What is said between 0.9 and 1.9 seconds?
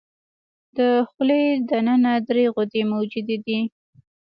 خولې د